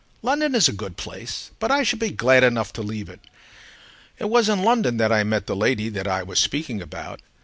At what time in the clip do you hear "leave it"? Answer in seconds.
2.81-3.19